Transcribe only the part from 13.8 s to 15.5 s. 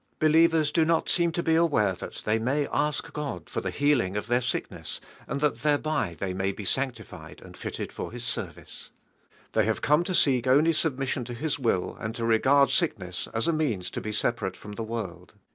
to be separate from the world.